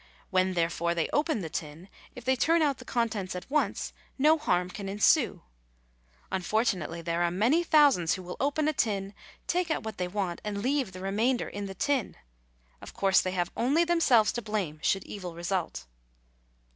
When, 0.31 0.55
therefore, 0.55 0.95
they 0.95 1.09
open 1.13 1.41
the 1.41 1.49
tin, 1.51 1.87
if 2.15 2.25
they 2.25 2.35
turn 2.35 2.63
out 2.63 2.79
the 2.79 2.85
contents 2.85 3.35
at 3.35 3.47
once 3.51 3.93
no 4.17 4.35
harm 4.39 4.71
can 4.71 4.89
ensue. 4.89 5.43
Unfortunately, 6.31 7.03
there 7.03 7.21
are 7.21 7.29
many 7.29 7.63
thousands 7.63 8.15
who 8.15 8.23
will 8.23 8.35
open 8.39 8.67
a 8.67 8.73
tin, 8.73 9.13
take 9.45 9.69
out 9.69 9.83
what 9.83 9.99
they 9.99 10.07
want, 10.07 10.41
and 10.43 10.63
leave 10.63 10.93
the 10.93 11.01
remainder 11.01 11.47
in 11.47 11.67
the 11.67 11.75
tin. 11.75 12.15
Of 12.81 12.95
course, 12.95 13.21
they 13.21 13.33
have 13.33 13.51
only 13.55 13.83
themselves 13.83 14.31
to 14.31 14.41
blame 14.41 14.79
should 14.81 15.03
evil 15.03 15.35
result. 15.35 15.85